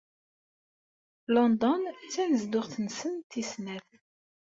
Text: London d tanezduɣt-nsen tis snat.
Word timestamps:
London 1.33 1.81
d 1.99 2.05
tanezduɣt-nsen 2.13 3.15
tis 3.29 3.49
snat. 3.55 3.87